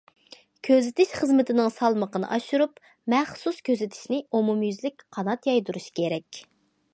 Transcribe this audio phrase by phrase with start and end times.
[0.67, 2.81] كۆزىتىش خىزمىتىنىڭ سالمىقىنى ئاشۇرۇپ،
[3.15, 6.43] مەخسۇس كۆزىتىشنى ئومۇميۈزلۈك قانات يايدۇرۇش كېرەك.